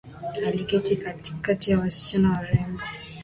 [0.47, 2.81] Aliketi katikati ya wasichana warembo